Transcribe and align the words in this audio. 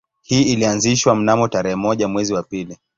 Hii 0.21 0.43
ilianzishwa 0.43 1.15
mnamo 1.15 1.47
tarehe 1.47 1.75
moja 1.75 2.07
mwezi 2.07 2.33
wa 2.33 2.43
pili 2.43 2.77